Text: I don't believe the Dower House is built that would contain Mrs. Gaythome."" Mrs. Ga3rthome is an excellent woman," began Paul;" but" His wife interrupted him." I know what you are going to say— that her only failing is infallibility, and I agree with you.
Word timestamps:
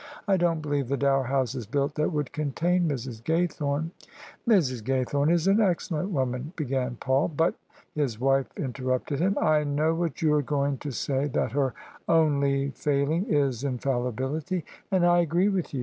I 0.27 0.35
don't 0.35 0.63
believe 0.63 0.87
the 0.87 0.97
Dower 0.97 1.25
House 1.25 1.53
is 1.53 1.67
built 1.67 1.93
that 1.93 2.11
would 2.11 2.31
contain 2.31 2.89
Mrs. 2.89 3.21
Gaythome."" 3.21 3.91
Mrs. 4.49 4.81
Ga3rthome 4.81 5.31
is 5.31 5.45
an 5.47 5.61
excellent 5.61 6.09
woman," 6.09 6.53
began 6.55 6.95
Paul;" 6.95 7.27
but" 7.37 7.53
His 7.93 8.19
wife 8.19 8.47
interrupted 8.57 9.19
him." 9.19 9.37
I 9.39 9.63
know 9.63 9.93
what 9.93 10.23
you 10.23 10.33
are 10.33 10.41
going 10.41 10.77
to 10.79 10.89
say— 10.91 11.27
that 11.35 11.51
her 11.51 11.75
only 12.09 12.71
failing 12.71 13.27
is 13.27 13.63
infallibility, 13.63 14.65
and 14.89 15.05
I 15.05 15.19
agree 15.19 15.49
with 15.49 15.71
you. 15.71 15.79